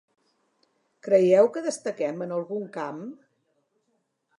[1.07, 3.05] Creieu que destaquem en algun camp?